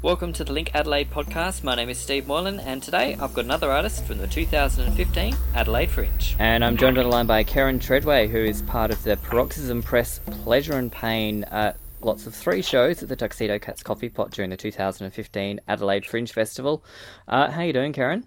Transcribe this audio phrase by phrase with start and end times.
[0.00, 1.64] Welcome to the Link Adelaide podcast.
[1.64, 5.90] My name is Steve Moylan, and today I've got another artist from the 2015 Adelaide
[5.90, 6.36] Fringe.
[6.38, 9.82] And I'm joined on the line by Kerryn Tredrea, who is part of the Paroxysm
[9.82, 11.42] Press Pleasure and Pain.
[11.42, 16.06] Uh, lots of three shows at the Tuxedo Cats Coffee Pot during the 2015 Adelaide
[16.06, 16.84] Fringe Festival.
[17.26, 18.24] Uh, how are you doing, Karen?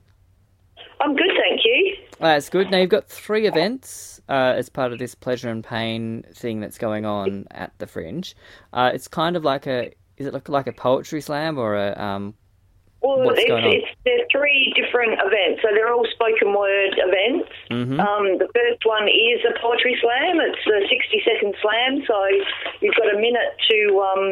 [0.99, 1.95] I'm good, thank you.
[2.22, 2.70] Uh, it's good.
[2.70, 6.77] Now you've got three events uh, as part of this pleasure and pain thing that's
[6.77, 8.35] going on at the Fringe.
[8.73, 11.98] Uh, it's kind of like a is it like, like a poetry slam or a
[11.99, 12.34] um,
[13.02, 13.73] Well, What's it's, going on?
[13.73, 17.49] it's there's three different events, so they're all spoken word events.
[17.73, 17.98] Mhm.
[17.98, 20.38] Um, the first one is a poetry slam.
[20.39, 22.15] It's a 60 second slam, so
[22.81, 24.26] you've got a minute to um,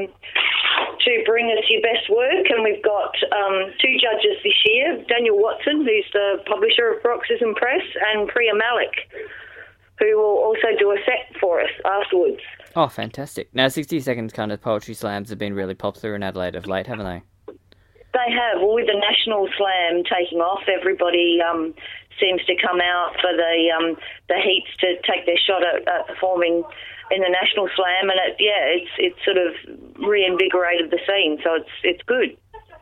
[1.06, 5.38] to bring us your best work, and we've got um, two judges this year: Daniel
[5.42, 7.82] Watson, who's the publisher of Paroxysm Press,
[8.14, 8.94] and Priya Malik,
[9.98, 12.42] who will also do a set for us afterwards.
[12.76, 13.50] Oh, fantastic!
[13.54, 16.88] Now, sixty seconds kind of poetry slams have been really popular in Adelaide of late,
[16.88, 17.22] haven't they?
[18.14, 18.62] They have.
[18.62, 21.74] Well, with the national slam taking off, everybody um,
[22.20, 26.08] seems to come out for the um, the heats to take their shot at, at
[26.08, 26.64] performing
[27.12, 29.54] in the national slam, and it, yeah, it's it's sort of
[30.08, 31.40] reinvigorated the scene.
[31.44, 32.38] So it's it's good.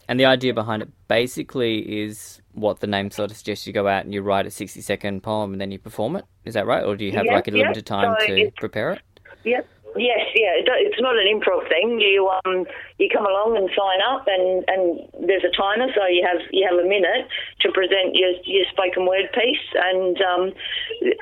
[0.10, 3.68] And the idea behind it basically is what the name sort of suggests.
[3.68, 6.26] You go out and you write a sixty-second poem and then you perform it.
[6.46, 7.60] Is that right, or do you have Yep, like a yep.
[7.64, 9.02] limited time So to prepare it?
[9.44, 9.68] Yep.
[9.98, 10.62] Yes, yeah.
[10.62, 11.98] It's not an improv thing.
[11.98, 12.66] You um
[13.02, 14.81] you come along and sign up, and, and
[15.26, 17.26] there's a timer, so you have you have a minute
[17.66, 19.67] to present your your spoken word piece.
[19.73, 20.44] And um,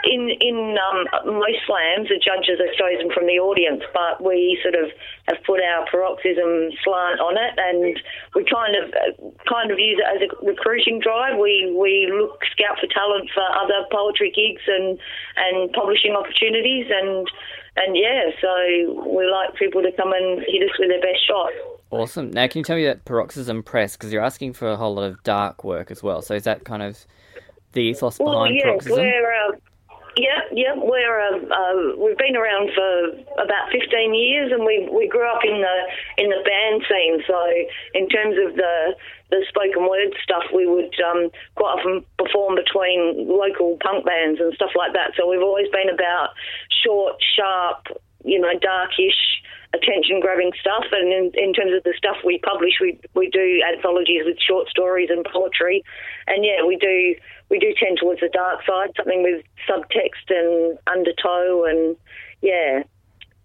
[0.03, 1.07] in in um,
[1.39, 4.91] most slams, the judges are chosen from the audience, but we sort of
[5.31, 7.95] have put our paroxysm slant on it, and
[8.35, 8.91] we kind of
[9.47, 11.39] kind of use it as a recruiting drive.
[11.39, 14.99] We we look scout for talent for other poetry gigs and
[15.39, 17.23] and publishing opportunities and.
[17.77, 21.51] And yeah, so we like people to come and hit us with their best shot.
[21.91, 22.31] Awesome.
[22.31, 25.03] Now, can you tell me that Paroxysm Press because you're asking for a whole lot
[25.03, 26.21] of dark work as well?
[26.21, 27.05] So is that kind of
[27.73, 28.97] the ethos Well, behind yeah, Paroxysm?
[28.97, 29.51] we're uh,
[30.17, 35.07] yeah, yeah, we're uh, uh, we've been around for about fifteen years, and we we
[35.07, 35.77] grew up in the
[36.23, 37.23] in the band scene.
[37.27, 37.37] So
[37.93, 38.95] in terms of the
[39.31, 44.53] the spoken word stuff, we would um, quite often perform between local punk bands and
[44.53, 45.11] stuff like that.
[45.17, 46.29] So we've always been about
[46.83, 47.87] short, sharp,
[48.23, 49.43] you know, darkish
[49.75, 53.61] attention grabbing stuff and in, in terms of the stuff we publish we we do
[53.67, 55.83] anthologies with short stories and poetry
[56.27, 57.15] and yeah we do
[57.49, 61.95] we do tend towards the dark side something with subtext and undertow and
[62.41, 62.83] yeah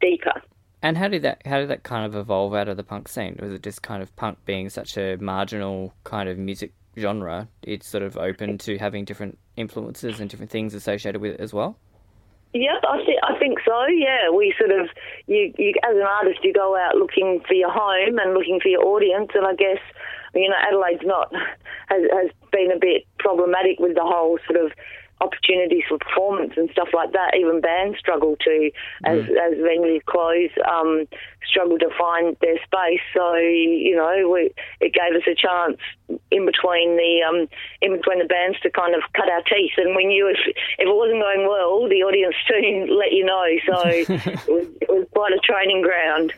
[0.01, 0.41] deeper
[0.83, 3.37] And how did that how did that kind of evolve out of the punk scene?
[3.41, 7.49] Was it just kind of punk being such a marginal kind of music genre?
[7.63, 11.53] It's sort of open to having different influences and different things associated with it as
[11.53, 11.77] well.
[12.53, 13.87] Yep, I, th- I think so.
[13.87, 14.89] Yeah, we sort of
[15.27, 18.69] you, you as an artist, you go out looking for your home and looking for
[18.69, 19.79] your audience, and I guess
[20.35, 21.33] you know Adelaide's not
[21.89, 24.73] has has been a bit problematic with the whole sort of
[25.21, 27.37] opportunities for performance and stuff like that.
[27.37, 28.71] Even bands struggle to
[29.05, 31.07] as as venues close, um,
[31.47, 33.05] struggle to find their space.
[33.15, 35.79] So you know, we, it gave us a chance
[36.31, 37.49] in between the um,
[37.81, 40.39] in between the bands to kind of cut our teeth, and we knew if
[40.79, 43.47] if it wasn't going well, the audience soon let you know.
[43.67, 46.33] So it, was, it was quite a training ground.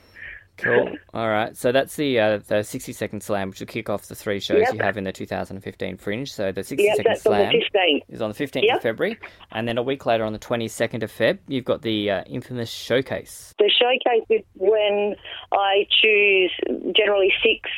[0.63, 0.93] Cool.
[1.15, 1.57] All right.
[1.57, 4.61] So that's the uh, the sixty second slam, which will kick off the three shows
[4.63, 4.75] Yep.
[4.75, 6.33] you have in the 2015 Fringe.
[6.33, 9.19] So the sixty Yep, second that's on slam is on the 15th of February,
[9.53, 12.71] and then a week later on the 22nd of Feb, you've got the uh, infamous
[12.71, 13.53] showcase.
[13.59, 15.15] The showcase is when
[15.53, 16.53] I choose
[16.97, 17.69] generally six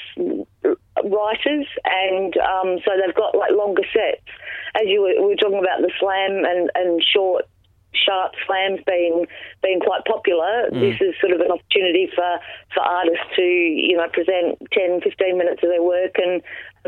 [1.02, 4.22] writers, and um, so they've got like longer sets.
[4.76, 7.44] As you were, we were talking about the slam and, and short,
[8.46, 9.26] slams being
[9.62, 12.38] being quite popular, this is sort of an opportunity for,
[12.74, 16.42] for artists to you know present 10, 15 minutes of their work, and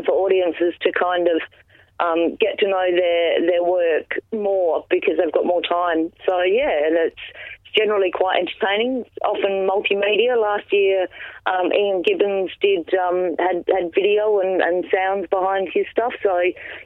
[0.05, 1.41] for audiences to kind of
[1.99, 6.11] um, get to know their their work more because they've got more time.
[6.25, 7.25] So yeah, and it's
[7.77, 9.05] generally quite entertaining.
[9.23, 10.39] Often multimedia.
[10.39, 11.07] Last year,
[11.45, 16.39] um, Ian Gibbons did um, had had video and, and sounds behind his stuff, so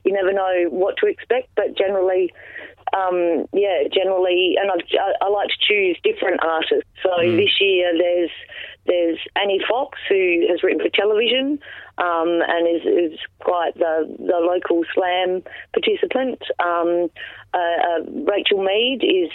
[0.03, 1.49] you never know what to expect.
[1.55, 2.31] But generally,
[2.93, 6.89] um, yeah, generally, and I've, I, I like to choose different artists.
[7.03, 8.31] So this year, there's
[8.85, 11.59] there's Annie Fox who has written for television
[11.97, 15.43] um, and is, is quite the the local slam
[15.73, 16.41] participant.
[16.59, 17.09] Um,
[17.53, 19.31] uh, uh, Rachel Mead is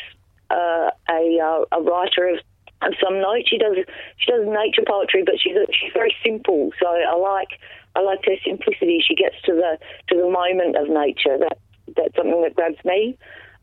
[0.50, 2.38] uh, a uh, a writer of
[2.82, 3.44] of some note.
[3.46, 3.76] She does
[4.18, 6.70] she does nature poetry, but she's she's very simple.
[6.80, 7.60] So I like
[7.94, 9.02] I like her simplicity.
[9.06, 9.78] She gets to the
[10.08, 11.38] to the moment of nature.
[11.38, 11.58] That
[11.94, 13.16] that's something that grabs me.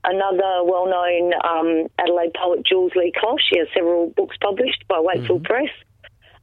[0.06, 3.40] Another well-known um, Adelaide poet, Jules Leigh Koch.
[3.50, 5.70] She has several books published by Wakefield Press.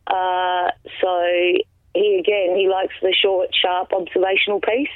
[0.06, 1.22] Uh, so
[1.94, 4.88] he again he likes the short, sharp observational piece,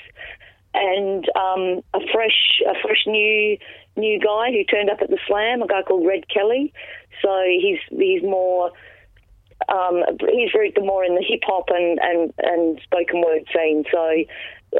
[0.72, 3.58] and um, a fresh a fresh new
[3.96, 6.72] new guy who turned up at the Slam, a guy called Red Kelly.
[7.22, 8.72] So he's he's more
[9.68, 10.02] um,
[10.32, 13.84] he's rooted more in the hip hop and, and, and spoken word scene.
[13.90, 14.24] So,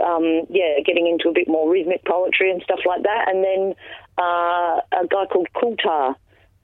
[0.03, 3.29] um, yeah, getting into a bit more rhythmic poetry and stuff like that.
[3.29, 3.75] And then
[4.19, 6.15] uh, a guy called Kultar,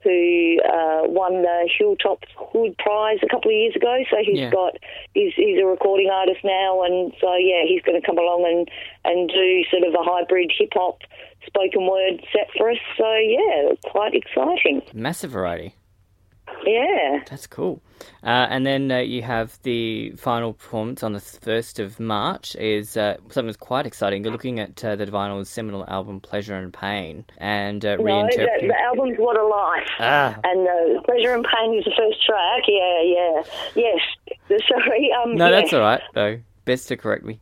[0.03, 3.97] who uh, won the Hilltop Hood Prize a couple of years ago.
[4.09, 4.49] So he's yeah.
[4.49, 4.77] got
[5.13, 8.69] he's he's a recording artist now, and so yeah, he's going to come along and
[9.05, 10.99] and do sort of a hybrid hip hop
[11.45, 12.77] spoken word set for us.
[12.97, 14.81] So yeah, quite exciting.
[14.93, 15.75] Massive variety.
[16.65, 17.23] Yeah.
[17.29, 17.81] That's cool.
[18.23, 22.97] Uh, and then uh, you have the final performance on the 1st of March is
[22.97, 24.23] uh, something that's quite exciting.
[24.23, 28.61] You're looking at uh, the Divinyls' seminal album Pleasure and Pain and uh, no, reinterpreting...
[28.61, 29.89] The, the, album's What a Life.
[29.99, 30.39] Ah.
[30.43, 32.63] And uh, Pleasure and Pain is the first track.
[32.67, 33.43] Yeah, yeah.
[33.75, 34.61] Yes.
[34.67, 35.11] Sorry.
[35.23, 35.51] Um, no, yeah.
[35.51, 36.39] that's all right, though.
[36.65, 37.39] Best to correct me.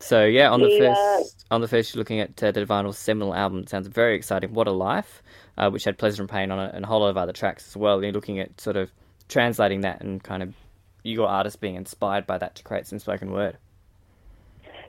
[0.00, 3.34] So yeah, on the, first, on the first, you're looking at uh, the Divinyls' seminal
[3.34, 3.60] album.
[3.60, 4.54] It sounds very exciting.
[4.54, 5.22] What a life!
[5.60, 7.68] uh, which had Pleasure and Pain on it, and a whole lot of other tracks
[7.68, 8.02] as well.
[8.02, 8.90] You're looking at sort of
[9.28, 10.54] translating that and kind of
[11.02, 13.58] your artist being inspired by that to create some spoken word.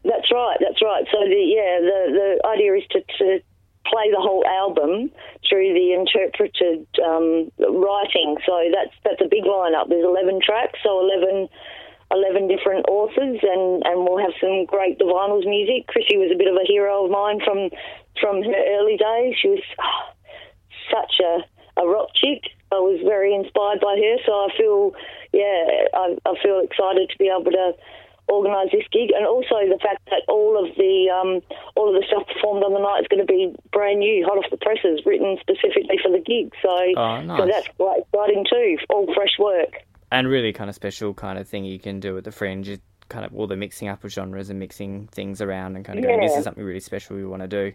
[0.04, 0.58] That's right.
[0.60, 1.04] That's right.
[1.12, 3.40] So the yeah, the the idea is to, to
[3.86, 5.12] play the whole album
[5.48, 8.38] through the interpreted um, writing.
[8.46, 9.90] So that's that's a big lineup.
[9.90, 11.50] There's 11 tracks, so 11,
[12.12, 15.88] 11 different authors, and, and we'll have some great Divinyls music.
[15.88, 17.70] Chrissy was a bit of a hero of mine from
[18.20, 19.36] from her early days.
[19.40, 20.12] She was oh,
[20.92, 22.52] such a, a rock chick.
[22.72, 24.96] I was very inspired by her, so I feel,
[25.34, 27.76] yeah, I, I feel excited to be able to
[28.32, 31.44] organise this gig, and also the fact that all of the um,
[31.76, 34.40] all of the stuff performed on the night is going to be brand new, hot
[34.40, 36.56] off the presses, written specifically for the gig.
[36.64, 37.40] So, oh, nice.
[37.40, 38.78] so that's quite exciting too.
[38.90, 42.24] All fresh work, and really kind of special kind of thing you can do at
[42.24, 42.68] the Fringe.
[42.68, 42.80] is
[43.10, 46.06] Kind of all the mixing up of genres and mixing things around, and kind of
[46.06, 46.12] yeah.
[46.12, 47.74] going, this is something really special we want to do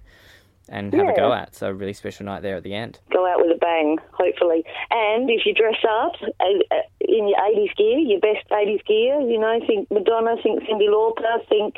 [0.68, 1.12] and have yeah.
[1.12, 1.54] a go at.
[1.54, 2.98] So a really special night there at the end.
[3.12, 4.64] Go out with a bang, hopefully.
[4.90, 9.38] And if you dress up uh, in your 80s gear, your best 80s gear, you
[9.38, 11.76] know, think Madonna, think Cyndi Lauper, think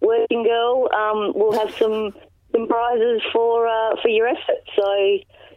[0.00, 2.12] Working Girl, um, we'll have some
[2.52, 4.62] some prizes for uh, for your effort.
[4.76, 4.82] So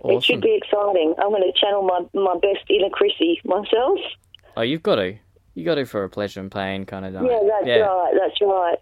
[0.01, 0.17] awesome.
[0.17, 1.15] it should be exciting.
[1.17, 3.99] I'm going to channel my my best inner Chrissy myself.
[4.57, 5.15] Oh, you've got to.
[5.53, 7.13] You got to for a pleasure and pain kind of.
[7.13, 7.77] Yeah, that's yeah.
[7.77, 8.13] right.
[8.19, 8.77] That's right.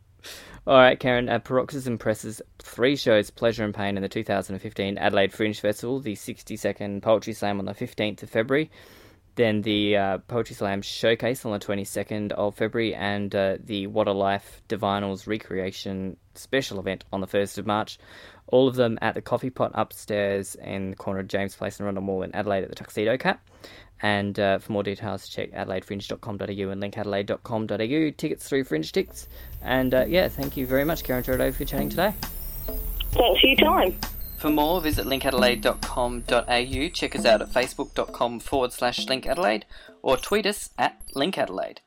[0.65, 1.29] All right, Kerryn.
[1.29, 6.15] Uh, Paroxysm presses three shows, Pleasure and Pain, in the 2015 Adelaide Fringe Festival, the
[6.15, 8.71] 60 second Poetry Slam on the 15th of February,
[9.35, 14.07] then the uh, Poetry Slam Showcase on the 22nd of February, and uh, the What
[14.07, 17.99] a Life Divinyls Recreation special event on the 1st of March.
[18.47, 21.85] All of them at the Coffee Pot upstairs in the corner of James Place and
[21.85, 23.39] Rundle Mall in Adelaide at the Tuxedo Cat.
[24.01, 28.11] And uh, for more details, check adelaidefringe.com.au and linkadelaide.com.au.
[28.17, 29.27] Tickets through FringeTIX.
[29.61, 32.13] And uh, yeah, thank you very much, Kerryn Tredrea, for chatting today.
[33.11, 33.97] Thanks for your time.
[34.37, 36.89] For more, visit linkadelaide.com.au.
[36.89, 39.63] Check us out at facebook.com forward slash linkadelaide
[40.01, 41.77] or tweet us at linkadelaide.